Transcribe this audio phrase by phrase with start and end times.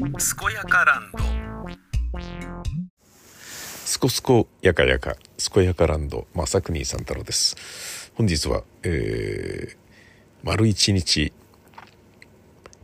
[0.00, 0.08] 健
[0.54, 1.18] やかランド。
[3.84, 5.14] すこすこやかやか。
[5.52, 8.10] 健やかランド正国さん太郎です。
[8.14, 9.76] 本日は、えー、
[10.42, 11.34] 丸一日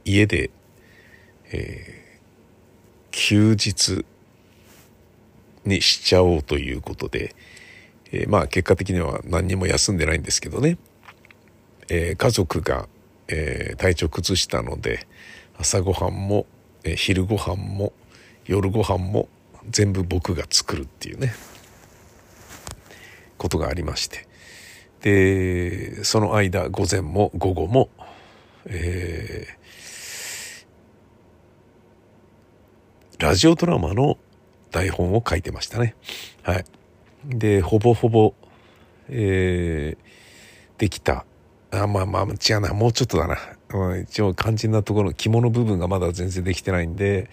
[0.05, 0.51] 家で、
[1.53, 4.04] えー、休日
[5.64, 7.35] にしちゃおうということで、
[8.12, 10.76] えー、まあ結果的には何にも休んでないんですけどね、
[11.88, 12.88] えー、家族が、
[13.28, 15.06] えー、体調崩したので
[15.58, 16.45] 朝ごはんも、
[16.87, 17.93] え、昼ごはんも
[18.47, 19.29] 夜ごはんも
[19.69, 21.35] 全部僕が作るっていうね
[23.37, 24.29] ことがありまして
[25.03, 27.91] でその間午前も午後も、
[28.67, 34.19] えー、ラジオドラマの
[34.71, 35.95] 台本を書いてましたね。
[36.43, 36.65] はい。
[37.25, 38.35] で、ほぼほぼ、
[39.09, 41.25] えー、できた。
[41.71, 42.75] あ、まあまあ、違うな。
[42.75, 43.37] もうちょっとだな。
[43.73, 47.29] うん、一応肝心なところ、肝の部分がまだ全然できてないんで、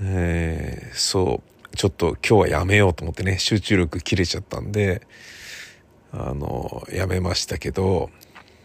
[0.00, 5.06] えー、そう、ちょっと今日はやめようと思ってね、集中力切れちゃったんで、
[6.12, 8.10] あの、やめましたけど、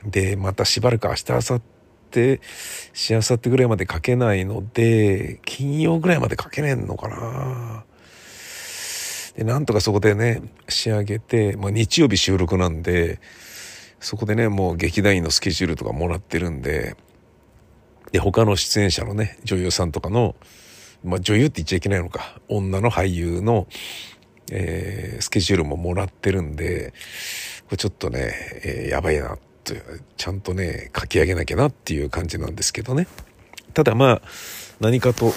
[0.05, 1.61] で、またしばらく明日、明後
[2.11, 2.39] 日、
[2.93, 7.85] しあさってぐらいまで書けないので、金曜ぐらいまで書けねえのかな。
[9.35, 13.19] で、なんとかそこでね、仕上げて、まあ日曜日収録なんで、
[13.99, 16.95] そこでね、もう劇団員のスケジュールとかもらってるんで、
[18.11, 20.35] で、他の出演者のね、女優さんとかの、
[21.03, 23.67] まあ女優って言っちゃいけないのか、女の俳優の、
[24.51, 26.93] えー、スケジュールももらってるんで、
[27.65, 29.73] これちょっとね、えー、やばいな、と、
[30.15, 33.07] ちゃんとね、書き上げなきゃなっていう感じなんですけどね。
[33.73, 34.21] ただまあ、
[34.79, 35.33] 何かと、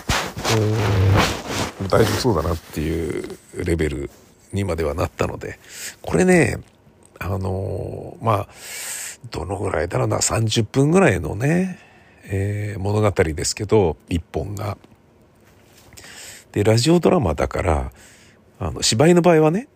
[1.89, 4.11] 大丈夫そうだなっていうレベル
[4.52, 5.58] にまではなったので、
[6.02, 6.58] これね、
[7.22, 8.48] あのー、まあ、
[9.30, 11.78] どのぐらいだろうな、30分ぐらいのね、
[12.24, 14.78] えー、物語ですけど、一本が。
[16.52, 17.92] で、ラジオドラマだから、
[18.58, 19.68] あの、芝居の場合はね、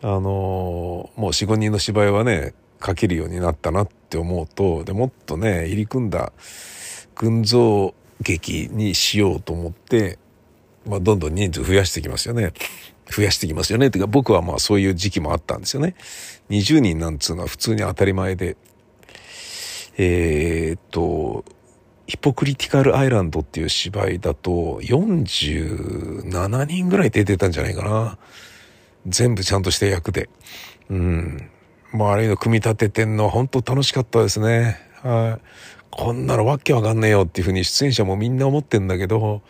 [0.00, 6.32] あのー、もう4、5人の芝居はね、書けるようになったなって思うと、で、もっとね、入り組んだ
[7.16, 10.18] 群像劇にしようと思って、
[10.86, 12.52] まあ、どんどん人数増やしていきますよね。
[13.10, 13.90] 増やしていきますよね。
[13.90, 15.94] てか僕はまあそういう時期もあったんですよね。
[16.50, 18.56] 20人なんつうのは普通に当たり前で。
[19.96, 21.44] えー、っと、
[22.06, 28.18] ヒポクリティカルアイランドっていう芝居だと47人ぐらい出てたんじゃないかな。
[29.06, 30.28] 全部ちゃんとした役で。
[30.90, 31.50] うん。
[31.92, 34.78] まああれの組み立ててんのは本当楽しかったですね。
[35.02, 35.44] はい。
[35.90, 39.42] こんなのわけわかんねえよっていうふうに出演者もみんな思ってんだけど、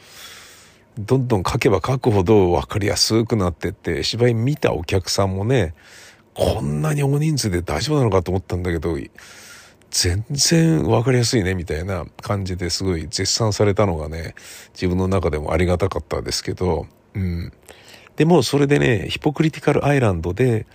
[0.98, 5.74] どんどん書けば書くほど分かりやすくなってって、芝居見たお客さんもね、
[6.34, 8.96] こんなに大人数で大丈夫なのかと思ったんだけど、
[9.90, 14.34] 全然分かりやすいね、みたいな感じですごい絶賛されたのがね、
[14.74, 17.52] 自分の中でもありがたかったですけど、うん。
[18.16, 20.66] でもそれでね、ヒポクリティカルアイランドで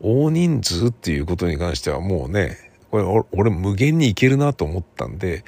[0.00, 5.44] 大人数っていうことに関してはもうね、これ俺無限にいけるなと思ったんで、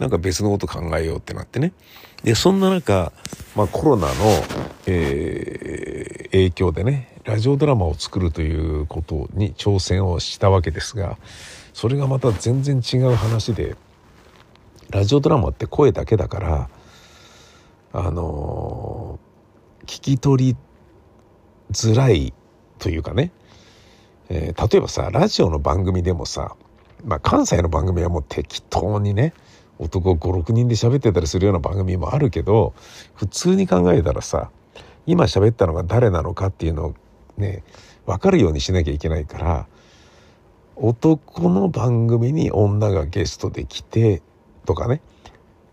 [0.00, 1.72] なんか別のこと考えようってなってね。
[2.24, 3.12] で、そんな中、
[3.54, 4.14] まあコロナの、
[4.86, 11.18] えー、影響でね、ラジオドラマを作るということに挑戦をしたわけですが、
[11.72, 13.76] それがまた全然違う話で、
[14.90, 16.70] ラジオドラマって声だけだから、
[17.92, 20.56] あのー、聞き取り
[21.70, 22.34] づらい
[22.78, 23.30] というかね、
[24.28, 26.56] えー、例えばさ、ラジオの番組でもさ、
[27.04, 29.32] まあ関西の番組はもう適当にね、
[29.78, 32.74] 男56人で喋ってたりするような番組もあるけど
[33.14, 34.50] 普通に考えたらさ
[35.06, 36.94] 今喋ったのが誰なのかっていうのを
[37.36, 37.62] ね
[38.06, 39.66] 分かるようにしなきゃいけないから
[40.76, 44.22] 男の番組に女がゲストで来て
[44.64, 45.00] とかね。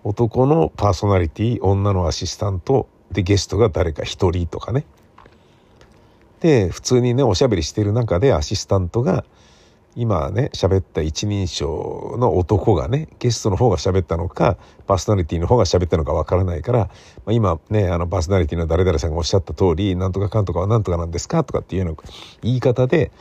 [0.04, 4.86] 男のパーソナリティ女のアシスタントでゲストが誰か1人とかね。
[6.40, 9.26] で普通にねおしゃべりしてる中でアシスタントが
[9.96, 14.58] 「今ね喋った一人称の男がねゲストの方が喋ったのか
[14.88, 16.88] パーソナリティの方が喋ったのかわからないから、ま
[17.28, 23.12] あ、今ねあのパーソナリティの誰々さんがおっしゃった通りなんとかかんとかはなんとかなんですかとかっていうような言い方で、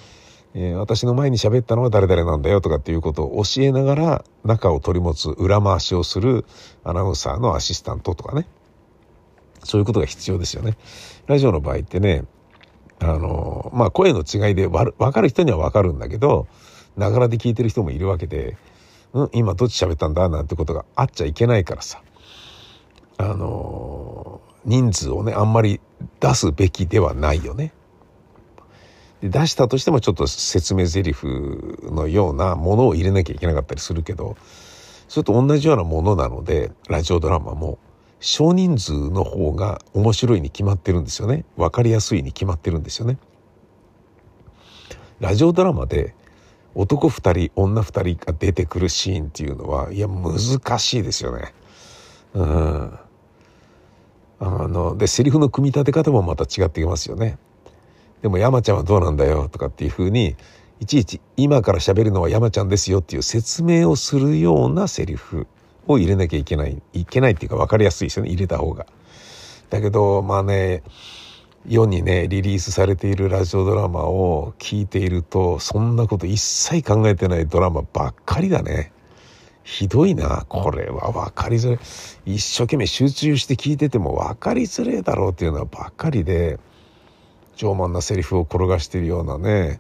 [0.55, 6.45] えー、私の前に喋ったのは誰々なんだよとかっていうことを教えながら中を取り持つ裏回しをする
[6.85, 8.47] アナウンサーのアシスタントとかね
[9.65, 10.77] そういうことが必要ですよね。
[11.27, 12.25] ラジオの場合ってね
[13.01, 16.47] あの、まあ、声の違いでわかる人にはわかるんだけど、
[16.97, 18.57] ながらで聞いてる人もいるわけで、
[19.13, 22.03] うん、今どっち喋ったんだなんてことがあっちゃいけないからさ。
[23.19, 25.81] あの、人数をね、あんまり
[26.21, 27.73] 出すべきではないよね。
[29.23, 31.15] 出したとしてもちょっと説明台詞
[31.91, 34.37] のようなものを入れなきゃいけなかったりするけど、
[35.09, 37.79] それと同じようなものなので、ラジオドラマも。
[38.21, 41.45] 少人数の方が面白いに決まってるんですよね。
[41.57, 43.19] 分かりやすいに決まってるんですよね。
[45.21, 46.15] ラジオドラマで
[46.75, 51.53] 男2人女2人が出てくるシーンっていうのはいや難しいですよね。
[52.35, 52.99] うん。
[54.41, 57.39] あのでセリフの組み立て方もまた違ってきますよね。
[58.23, 60.37] でも山ちゃんはどうなんだよとかっていうふうに
[60.81, 65.47] いちいち今から喋るのは山ちゃんですよっていう説明をするようなセリフ。
[65.89, 68.87] を入れなきゃいけないいけないっていうか分かりやすいですよね入れた方が。
[69.71, 70.83] だけどまあね
[71.67, 78.93] 世にねリリースされているラジオドラマを聞いているとそんなこと一切考えてないドラマばっかりだね。
[79.65, 86.59] ひどいなこれは分かりづらい一生懸命集中して聞いてても分かりづれえだろうっていうのはばっかりで
[87.55, 89.79] 上満なセリフを転がしているようなね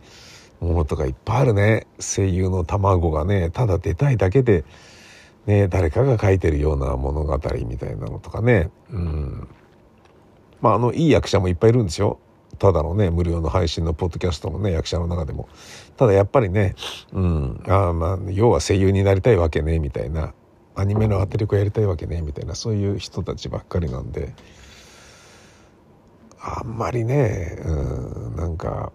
[0.61, 4.65] ものとかいっぱいあるね声優の卵がねただ出たいだけで、
[5.49, 8.71] ね、誰かが書いてるような物語みたいなのとかね。
[8.91, 9.49] うん。
[10.61, 12.21] まああのいい役者もいっぱいいるんですよ。
[12.59, 15.49] ただのね無料の配信のポッドキャストのね役者の中でも。
[15.97, 16.75] ただやっぱりね
[17.15, 17.63] うん。
[17.67, 20.35] あまあ要は声優になりたいわけねみたいな。
[20.75, 22.55] アニメのアテレコやりたいわけねみたいな。
[22.55, 24.35] そういう人たちばっかりなんで。
[26.39, 28.93] あんまりねうんなんか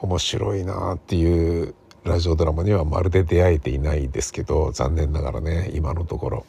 [0.00, 6.46] 面白いなっていうラジオドラマにはまるで出会えていないですけど残念ながらね今のところ。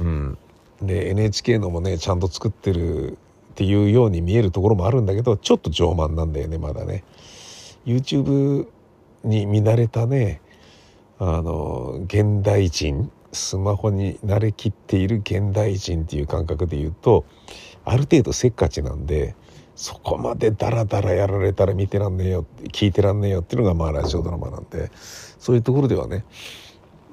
[0.00, 0.38] うん、
[0.80, 3.16] で NHK のもねちゃんと作ってるっ
[3.54, 7.04] ていうように見えるところもあるんだけどちょっと上満なんだよねまだね。
[7.84, 8.66] YouTube
[9.22, 10.40] に見慣れたね
[11.18, 17.24] あの現代人スマホに慣れきっている現代人っていう感覚で言うと
[17.84, 19.34] ある程度せっかちなんで
[19.76, 26.24] そこまでダラダラやられたら見てらんねえよ聞いてらんねえよっていうのがまあラジオドラマなんでそういうところではね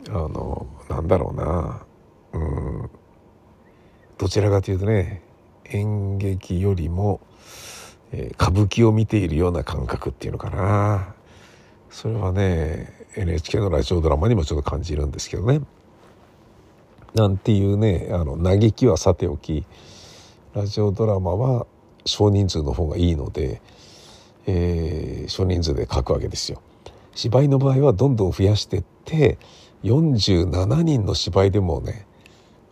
[0.09, 1.85] あのなんだろうな。
[2.33, 2.89] うん。
[4.17, 5.21] どちらかというとね
[5.65, 7.19] 演劇よりも、
[8.11, 11.15] えー、歌舞伎を見ているような感覚っていうのかな。
[11.89, 15.61] それはね NHK のラジオドラマにもちょっと感じるんですけどね。
[17.13, 19.65] なんていうねあの嘆きはさておき
[20.53, 21.67] ラジオドラマは
[22.05, 23.61] 少人数の方がいいので、
[24.45, 26.61] えー、少人数で書くわけですよ。
[27.15, 29.37] 芝居の場合はどんどん増やしてって
[29.83, 32.07] 47人の芝居でもね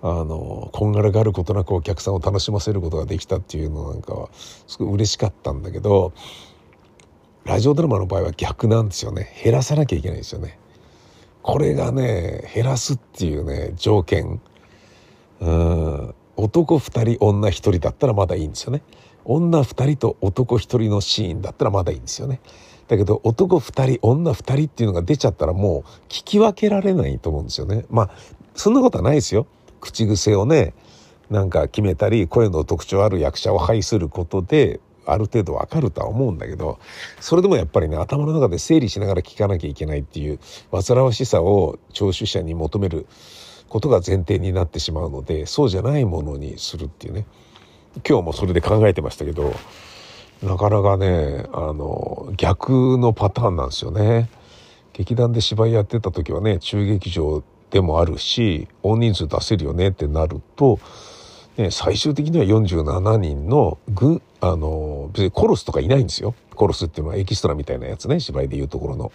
[0.01, 6.13] あのこんがらがることなくお客さんを楽しませることができたっていうのなんかはすごい嬉しかったんだけど
[7.45, 10.57] ラジオドラマの場合は逆なんですよね減らさなきゃいけないんですよね。
[11.43, 14.39] これがね減らすっていうね条件
[15.39, 18.83] うん男2人女1人だったらまだいいんですよね。
[19.25, 22.41] 女2人と男1人のシーンだったらまだいいんですよね。
[22.87, 27.85] だけど男2人女2人っていうのが出ちゃったらもう聞き分けられないと思うんですよね。
[27.89, 28.09] まあ
[28.55, 29.47] そんなことはないですよ。
[29.79, 30.73] 口癖をね
[31.29, 36.79] なんか決めたり声の特徴ある役者を配することである程度わかるとは思うんだけど
[37.19, 40.39] それでもやっぱりね頭の中で整理しながら聞かなきゃいけないっていう
[40.71, 43.07] 煩わしさを聴取者に求める
[43.69, 47.25] ことが前提になってしまうのでそうじゃないものにするっていうね
[48.07, 49.53] 今日もそれで考えてましたけど
[50.43, 54.29] なかなかねあの逆のパターンなんですよね。
[54.93, 60.79] 劇団で芝居やってた時はね中劇場でもあるし大人数出せるよねってなると、
[61.57, 69.11] ね、最終的には47人の軍あの別にコロスとかいないんですよコロスっていうのはエキストラみたいなやつね芝居でいうところの。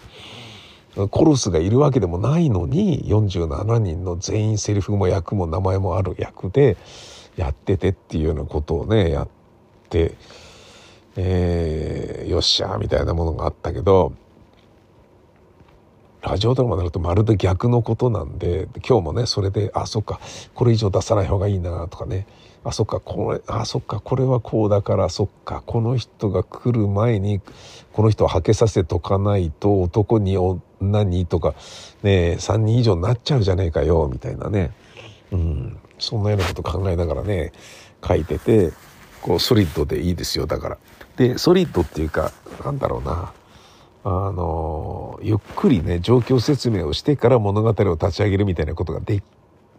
[1.11, 6.79] コロスがいるわけでもないのに47人の全員セリフも役も名前もある役で
[7.37, 9.29] やっててっていうようなことをねやっ
[9.91, 10.15] て、
[11.17, 14.13] えー、よっしゃみたいなものがあったけど
[16.23, 20.19] ラジオドラマになるとまるで逆のことなんで今日もねそれであそっか
[20.55, 22.27] これ以上出さない方がいいなとかね
[22.65, 27.41] あそっかこれあそっかこれはこうだからそっかこの人が来る前に
[27.93, 31.55] この人をはけさせとかないと男に女にとか
[32.03, 34.73] ね3人以上になっちゃうじゃねえかよみたいなね。
[35.33, 37.53] うんそんなようなこと考えながらね
[38.07, 38.73] 書いてて
[39.23, 40.79] こうソリッドでいいですよだから。
[41.17, 42.33] でソリッドっていうか
[42.65, 43.33] なんだろうな
[44.05, 49.23] あのゆっくりね状況説明をしてから物語を立ち上げるみたいなことがで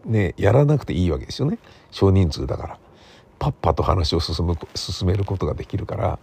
[0.06, 1.60] ねやらなくていいわけですよね
[1.92, 2.80] 少人数だから。
[3.40, 6.18] パッパと話を進む進めることができるから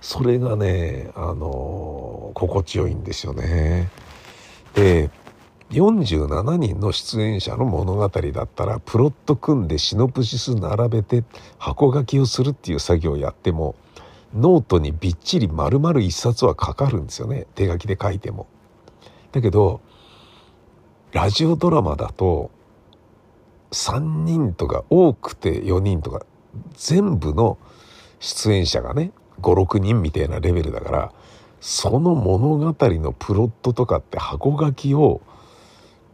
[0.00, 3.90] それがねあの心地よいんですよね。
[4.74, 5.10] で
[5.70, 11.24] 47人の出演者の物語だったらプロット組んでシノプシス並べて
[11.58, 13.74] 箱書きをするっていう作業をやっても
[14.34, 18.46] ノートにびっちり丸々一冊はかかるんですよね手書きで書いても。
[19.32, 19.80] だけど
[21.12, 22.50] ラジオドラマだと
[23.70, 26.24] 3人とか多くて4人とか
[26.76, 27.58] 全部の
[28.20, 31.12] 出演者がね56人みたいなレベルだから
[31.60, 35.20] その物語のプロットとかって箱書きを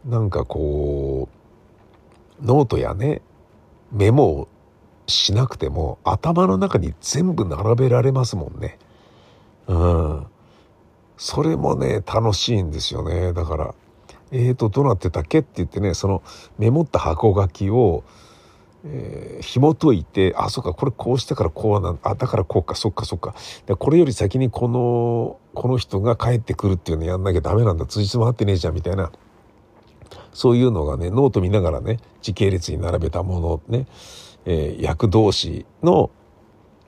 [0.05, 1.29] なんかこ
[2.41, 3.21] うノートやね
[3.91, 4.47] メモを
[5.07, 8.77] しなくても頭の中に全部並べられますもんね。
[9.67, 10.27] うん。
[11.17, 13.75] それもね楽しいんですよねだから
[14.31, 16.23] えーとどうなってたっけって言ってねその
[16.57, 18.03] メモった箱書きを
[18.83, 23.35] えー、紐解いてあそっかこれこうしてからこうなんあだからこうかそっかそっか
[23.67, 29.11] でこれより先にこのこの人が帰ってくるっていうのやんなきゃダメなんだ通じも合ってねえじゃんみたいな
[30.33, 33.87] そういうのがねノート見ながらね時系列に並べたものね、
[34.45, 36.11] えー、役同士の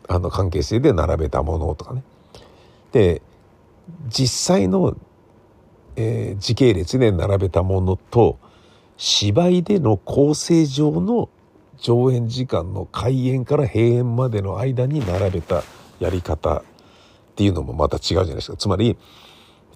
[0.09, 2.03] あの関係性で並べたものとかね
[2.91, 3.21] で
[4.07, 4.97] 実際の、
[5.95, 8.37] えー、時系列で並べたものと
[8.97, 11.29] 芝居での構成上の
[11.79, 15.63] 上演時間の開演から閉演までの間に並べた
[15.99, 16.63] やり方っ
[17.35, 18.57] ていうのもまた違うじゃないですか。
[18.57, 18.97] つまり、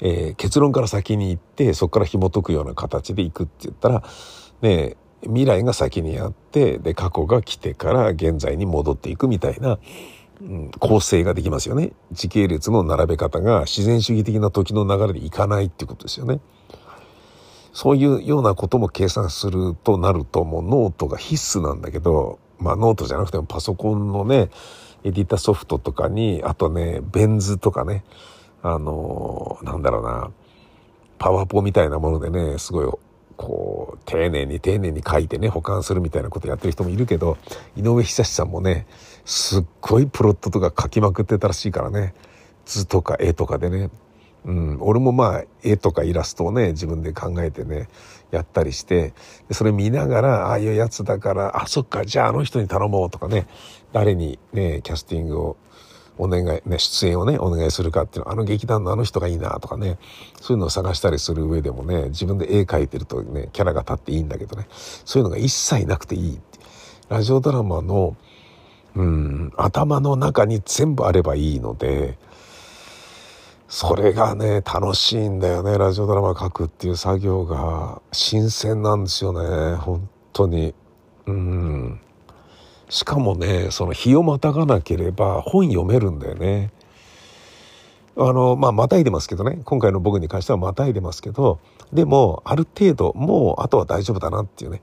[0.01, 4.03] えー、結論から先に行ってそこから紐解くような形で行くって言ったら、
[4.61, 9.79] ね、未来が先にあってで過去が来てから現在に戻っていくみたいな、
[10.41, 11.93] うん、構成ができますよね。
[12.11, 16.39] 時系列の並べ方が自然主義的な時の流れでいかないってことですよね。
[17.73, 24.49] そういうようなことも計算するとなるともうノートが必須なんだけど、まあノートじゃなくてもパソコンのね、
[25.03, 28.03] エディターソフトとかに、あとね、ベン図とかね、
[28.73, 30.31] あの、なんだろうな、
[31.17, 32.91] パワポみたいなものでね、すごい、
[33.35, 37.37] こう、丁寧に丁寧に書いてね、保管するみたいなことやってる人もいるけど、
[37.75, 38.87] 井上久志さんもね、
[39.25, 42.13] すっごいプロットとか書きまくってたらしいからね、
[42.65, 43.89] 図とか絵とかでね、
[44.45, 47.89] うん、俺もまあ絵とかイラストをね自分で考えてね
[48.31, 49.13] やったりして
[49.51, 53.45] それ見ながらああいうやつだからあそっかじゃああの人に頼もうとかね
[53.91, 55.57] 誰にねキャスティングを
[56.17, 59.97] お願い、ね、出演をねお願いするかっていうのはあの劇団のあの人がいいなとかね
[60.41, 66.39] そういうのを探したりする上でもね自分で絵描いてるとねキャラが立っていいんだけどねそういうのが一切なくていい
[67.09, 68.15] ラジオドラマの
[68.95, 72.17] うん頭の中に全部あればいいので
[73.67, 78.01] それがね楽しいんだよねラジオドラマ書くっていう作業が。
[78.11, 80.73] 新鮮なんですよね本当に。
[81.27, 81.99] うん。
[82.89, 86.71] しかもねその日をまたがなければ本読めるんだよね。
[88.19, 89.61] あのまあまたいでますけどね。
[89.63, 91.59] 今回の僕に関してはまたいでますけど
[91.93, 94.81] でもある程度もうあとは大丈夫だなっていうね。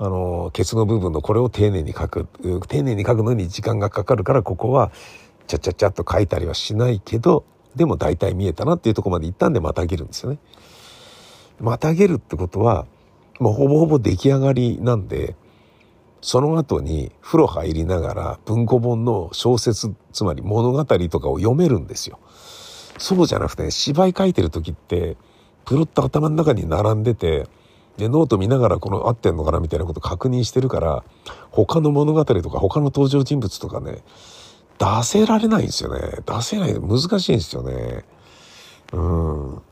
[0.00, 2.26] あのケツの部分のこれを丁寧に書く
[2.68, 4.92] 丁寧に書くのに時間がかかるからここは
[5.48, 10.38] ちゃちゃちゃっと書いたりはしないけどでも大体見えたなっていうとこまで行ったんでまたげるんですよね。
[11.58, 12.86] またげるってことは
[13.40, 15.34] もうほぼほぼ出来上がりなんで
[16.20, 22.18] その後に風呂入りながら文庫本の小説つまり物語とかを読めるんですよ。
[22.98, 25.16] そうじゃなくて、ね、芝居書いてる時って
[25.64, 27.46] プロット頭の中に並んでて
[27.96, 31.04] でノート見ながらこの合ってんのかなみたいなこと確認してるから
[31.50, 34.02] 他の物語とか他の登場人物とかね
[34.78, 36.00] 出せられないんですよね。
[36.24, 36.74] 出せない。
[36.80, 38.04] 難しいんですよね。
[38.92, 39.62] うん。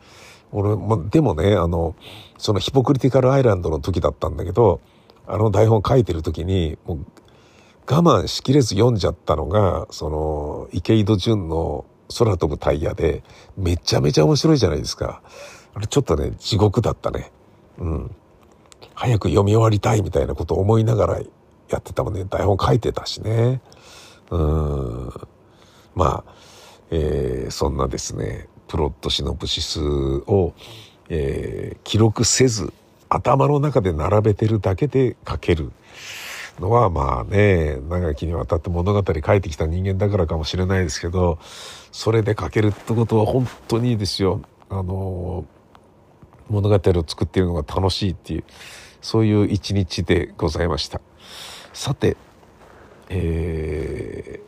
[0.52, 1.94] 俺、ま、でもね、あの、
[2.38, 4.80] そのヒポクリティカルアイランドの時だったんだけど、
[5.26, 6.98] あの台本書いてる時に、もう
[7.88, 11.84] 我慢しきれず読んじゃったのが、その、池井戸潤の
[12.18, 13.22] 空飛ぶタイヤで、
[13.56, 15.22] めちゃめちゃ面白いじゃないですか。
[15.74, 17.30] あれちょっとね、地獄だったね。
[17.78, 18.10] うん。
[18.94, 21.18] 早く読み終わりたいみたいなことを思いながら
[21.68, 22.24] やってたもんね。
[22.24, 23.60] 台本書いてたしね。
[24.30, 25.12] うん
[25.94, 26.32] まあ、
[26.90, 30.54] えー、そんなですねプロットシノプシスを、
[31.08, 32.72] えー、記録せず
[33.08, 35.72] 頭の中で並べてるだけで書ける
[36.60, 41.38] のはまあね長きにわたって物語書いてきた人間だからかもしれないですけど
[41.92, 44.42] それで書けるってことは本当にいいですよ。
[44.68, 45.44] あの
[46.48, 48.44] 物語を作っているのが楽しいっていう
[49.00, 51.00] そういう一日でございました。
[51.72, 52.16] さて
[53.08, 54.40] え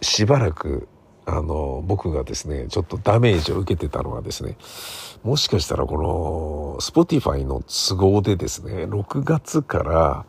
[0.00, 0.88] ー、しばらく
[1.26, 4.56] あの僕がですねちょっとダメージを受けてたのはですね
[5.22, 10.26] もしかしたらこの Spotify の都合でですね6月から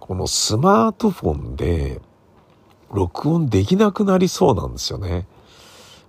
[0.00, 2.00] このスマートフォンで
[2.92, 5.26] 録音できなくなりそうなんですよね。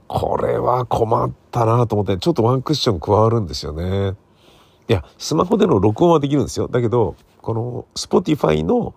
[0.07, 4.17] これは困ったなと思ってちょっとワンクッション加わるんですよね。
[4.89, 6.67] いやスマホでの録音はできるんですよ。
[6.67, 8.95] だけどこの Spotify の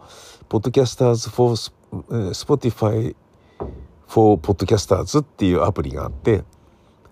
[0.48, 1.54] ポッドキャスターズ for
[2.32, 3.14] Spotify
[4.14, 6.44] for Podcasters っていうアプリがあって、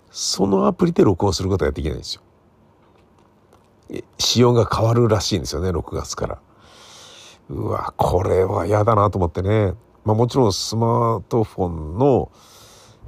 [0.09, 2.21] そのアプリで録音することができないんですよ。
[4.17, 6.39] 仕様が変わるらしいんですよね、6月から。
[7.49, 9.73] うわ、これは嫌だなと思ってね。
[10.05, 12.31] まあもちろんスマートフォンの、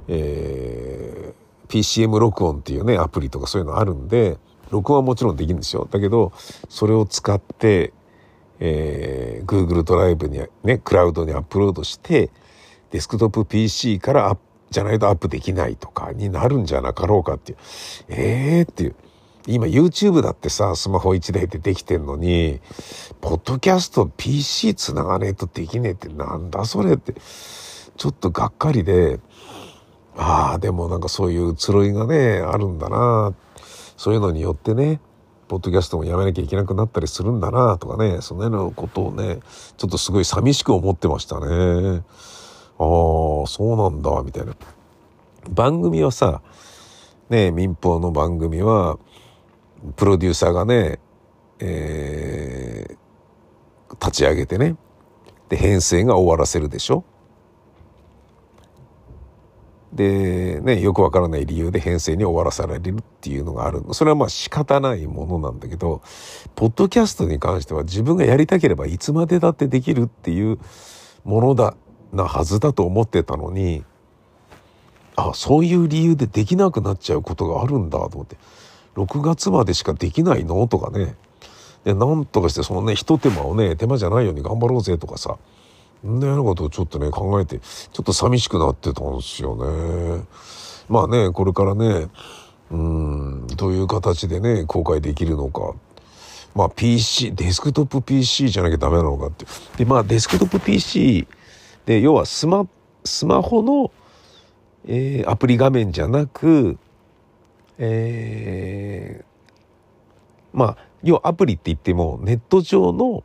[0.08, 4.36] えー、PCM 録音っていうね、アプリとかそういうのあるんで、
[4.70, 5.88] 録音はもちろんできるんですよ。
[5.90, 6.32] だけど、
[6.68, 7.94] それを使って、
[8.60, 12.30] えー、Google ドライブにね、クラウドにアップロードして、
[12.90, 17.58] デスクトップ PC からアップ、じゃないとアップできないとかになるんじゃなかろうかっていう。
[18.08, 18.96] ええー、っていう。
[19.46, 22.60] 今 YouTube だってさ、スマホ1台でできてんのに、
[23.20, 27.14] ポッドキャスト PC 繋がねえとできねえってなんだそれって、
[27.96, 29.20] ちょっとがっかりで、
[30.16, 33.34] ああ、でもなんかそういう移ろいがね、あるんだな。
[33.96, 35.00] そういうのによってね、
[35.48, 39.38] ポッドキャストもやめなきゃいけなくなったりするんだなとかね、そのようなことをね、
[39.76, 42.02] ちょっとすごい寂しく思ってましたね。
[42.78, 44.54] ああ、そうなんだ、みたいな。
[45.48, 46.42] 番組はさ、
[47.30, 48.98] ね、民放の番組は、
[49.96, 50.98] プロデューサーがね、
[51.58, 54.76] えー、立ち上げてね、
[55.48, 57.04] で、編成が終わらせるでしょ
[59.96, 63.82] で、ね、よくわからない理由で編成に終わらされるっていうのがある。
[63.92, 66.02] それはまあ仕方ないものなんだけど、
[66.54, 70.58] ポッドキャストに関しては自分がやりたければいつまでだってできるっていう
[71.24, 71.76] ものだ、
[72.12, 73.84] なはずだと思ってたのに、
[75.16, 78.36] あ、そういう理由でできなくなっちゃうことがあるんだと思って、
[78.96, 80.66] 6月までしかできないの？
[80.68, 81.16] とかね、
[81.84, 85.38] で、なんとかしてそのね、一手間をね、手間じゃないように頑張ろうぜとかさ
[86.02, 90.24] そ、んなようなことをちょっとね、考えて、ちょっと寂しくなってたんですよね。
[90.88, 92.08] まあね、これからね、
[92.70, 95.74] うん、どういう形でね、公開できるのか。
[96.54, 99.46] まあ PC、デスクトップ PC じゃなきゃダメなのかって。
[99.76, 101.26] で、まあデスクトップ PC
[101.86, 102.68] で、要はスマ、
[103.04, 103.90] スマホの、
[104.86, 106.78] えー、アプリ画面じゃなく、
[107.78, 109.24] えー、
[110.52, 113.22] まあ、要はアプリって言ってもネット上の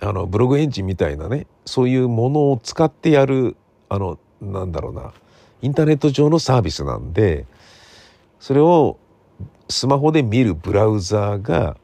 [0.00, 3.56] あのブログエンジンみたいなねそういうものを使ってやる
[3.88, 5.12] あのなんだろうな
[5.62, 7.46] インターネット上のサービスなんで
[8.38, 8.98] それを
[9.68, 11.76] スマホで見るブラウザーが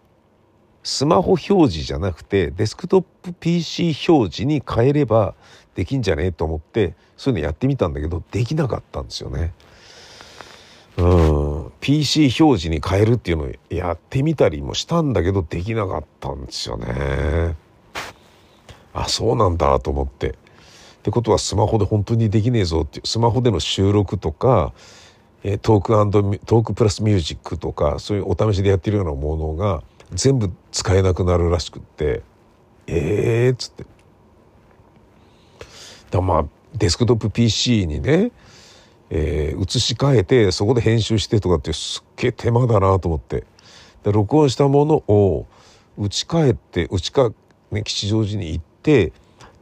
[0.82, 5.34] スマホ表示じゃなくてデスクトップ PC 表示に変えれば
[5.80, 9.54] できんじゃねえと思ってそういうのやってみたんだけどできなかったんですよね。
[10.98, 11.02] う
[11.68, 17.56] ん、PC 表示に変えるっていうのをやってみたりもしたんだけどできなかったんですよね。
[18.92, 20.28] あそうなんだと思って。
[20.28, 20.34] っ
[21.02, 24.74] てことはスマホで本当にできねえぞってスマホでの収録とか、
[25.44, 32.22] えトークトークプラスミュージックとかそういうお試しでやってるようなものが全部使えなくなるらしくって
[32.86, 33.86] ええー、っつって。
[36.10, 36.44] だまあ
[36.74, 38.30] デスクトップ PC にね、
[39.10, 43.44] えー、移し替えてそこで編集してとかってすっげえ手間だなと思って。
[44.02, 45.46] で録音したものを
[45.98, 47.34] 打ち替えて打ち替
[47.72, 49.12] え、ね、吉祥寺に行って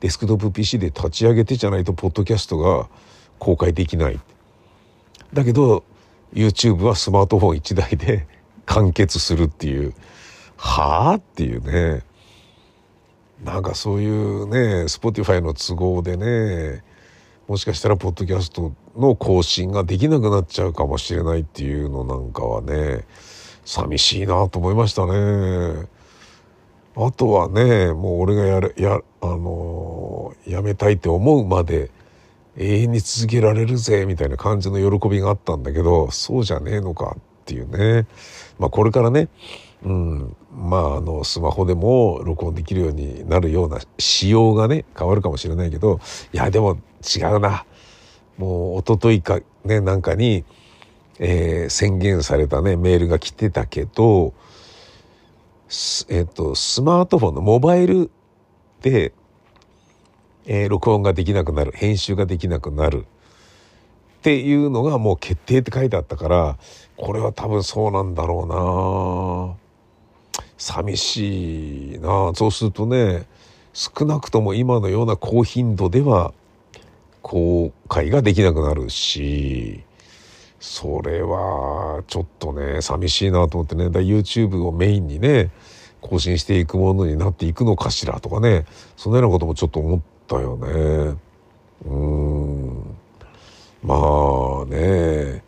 [0.00, 2.88] デスクトップ PC で立ち上げてじゃないとポッドキャストが
[3.38, 4.20] 公開できない。
[5.32, 5.84] だけど
[6.32, 8.26] YouTube はスマートフォン1台で
[8.66, 9.94] 完結するっていう。
[10.56, 11.14] はあ？
[11.14, 12.02] っていうね。
[13.44, 16.82] なんかそういうね Spotify の都合でね
[17.46, 23.06] もしかしたらポッドキャストの更新ができなくなっちゃうかもしれないっていうのなんかはね
[23.64, 25.88] 寂しいなと思いましたね。
[26.96, 31.90] あとはねもう俺がやるやあのー、やめたいって思うまで
[32.56, 38.08] 永遠に続けられるぜみたいな感じの喜びがあったんだけどそうじゃねえのかっていうね
[38.58, 39.28] まあこれからね
[39.84, 40.36] うん。
[40.54, 46.00] まああのスマホでも録音できるようになるような仕様がね変わるかもしれないけど
[46.32, 46.78] いやでも
[47.16, 47.64] 違うな。
[48.38, 50.44] もう一昨日かねなんかに、
[51.18, 54.32] えー、宣言されたねメールが来てたけど
[56.08, 58.10] えっ、とスマートフォンのモバイル
[58.80, 59.12] で、
[60.46, 63.06] えー、録音ができなくなる編集ができなくなる。
[64.18, 66.58] っていうのがもう決定って書いてあったから
[66.96, 69.67] これは多分そうなんだろうな。
[70.58, 72.32] 寂しいな。
[72.34, 73.26] そうするとね
[73.72, 76.34] 少なくとも今のような高頻度では
[77.22, 79.82] 公開ができなくなるし
[80.60, 83.90] それはちょっとね寂しいなと思ってね。
[83.90, 85.50] だ YouTube をメインにね
[86.00, 88.66] 更新していくものになっていくのかしらとかね。
[88.96, 91.16] そんなようなこともちょっと思ったよね。
[91.84, 92.96] うん。
[93.82, 95.42] まあね。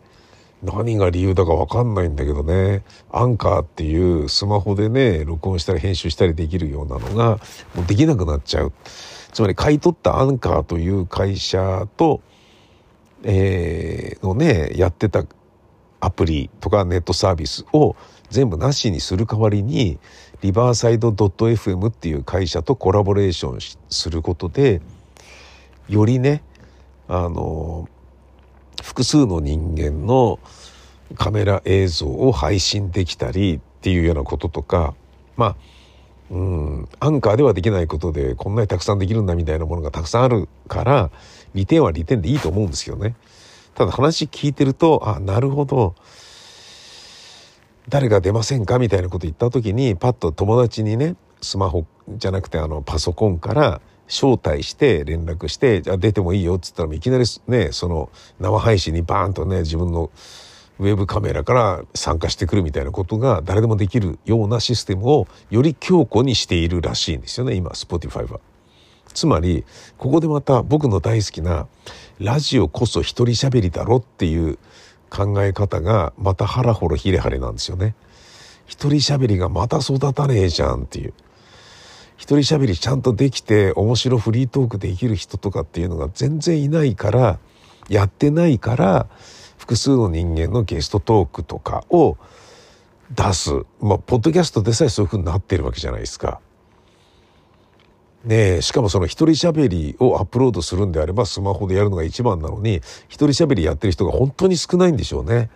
[0.62, 2.82] 何が理由だか分かんないんだけどね。
[3.10, 7.38] アンカーっていうスマホでね録音したり編集したりできるようなのが
[7.74, 8.72] もうできなくなっちゃう。
[9.32, 12.20] つまり買い取ったアンカーという会社と、
[13.22, 15.24] えー、のねやってた
[16.00, 17.96] アプリとかネットサービスを
[18.30, 19.98] 全部なしにする代わりに
[20.40, 24.80] リバーサイド .fm っていう会社とコラボレーションすることで
[25.88, 26.42] よりね
[27.08, 27.88] あの
[28.82, 30.38] 複数の人間の
[31.16, 34.94] カメラ映像を配信できたりっていうようなこととか
[35.36, 35.56] まあ
[36.30, 41.10] うんアンカーではできないことでこんなにたくさんできるんだみたいなものがたくさんあるから
[41.54, 43.16] 利点は利点でいいと思うんですけどね。
[43.74, 45.94] ただ話聞いてるとあなるほど。
[47.88, 60.10] 誰が出ませんかみたいなこと言った時にパッと友達にねスマホじゃなくてあのパソコンから招待して連絡してじゃあ出てもいいよっつったらいきなりねその生配信にバーンとね自分の
[60.80, 68.40] ウェブカメラから参加してくるみたいなことが誰でもできるようなシステムをより強固にしているらしいんですよね今 Spotify は。
[69.12, 69.64] つまり
[69.98, 71.66] ここでまた僕の大好きな
[72.18, 74.58] ラジオこそ一人喋りだろっていう
[75.10, 77.94] 考え方がまたハラホロヒレハレなんですよね。
[78.66, 81.14] 一人喋りがまた育たねえじゃんっていう。
[82.20, 87.38] 一人喋りちゃんとできて面白フリートークできる人とかっていうのが全然いないから
[87.88, 89.06] やってないから
[89.56, 92.18] 複数の人間のゲストトークとかを
[93.10, 96.42] 出すまあポッドキャストでさえそういうふうになってるわけじゃないですか。
[98.26, 105.48] ねえしかもその一人喋りをアップロードするんであればスマホでやるのが一番なのに一人喋りやってる人が本当に少ないんでしょうね。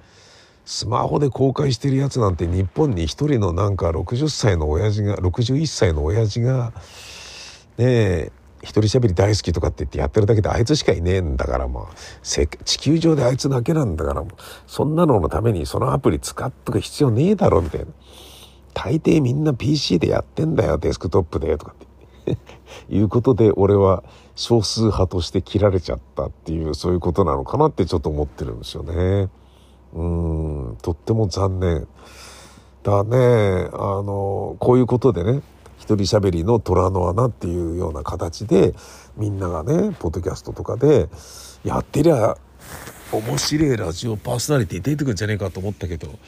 [0.64, 6.72] スマホで公開してるやつなんて日本に一人のなんか60歳の親父が61歳の親父が
[7.76, 11.86] ねえ一人喋り大好きとかって言ってやってるだけであいつしかいねえんだからまあ
[12.22, 14.24] 地球上であいつだけなんだから
[14.66, 17.86] そんなののためにそのアプリ使っとく必要ねえだろみたいな
[18.72, 21.76] 大抵みんな PC でやってんだよデスクトップでとかっ
[22.24, 22.38] て
[22.88, 24.02] いうことで俺は
[24.34, 29.28] 少数派として切られちゃったっていうそういうことなのかなってちょっと思ってるんですよね。
[29.94, 30.04] う
[30.72, 31.86] んとっても残念。
[32.84, 33.16] だね
[33.72, 35.42] あのこういうことでね
[35.78, 38.74] 一人喋りの虎の穴っていうような形で
[39.16, 41.08] みんながねポッドキャストとかで
[41.64, 42.36] やってりゃ
[43.10, 46.18] 面白いラジオパーソナリティ出てくるんじゃねえかと思ったけど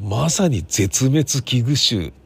[0.00, 2.23] まさに絶滅危惧種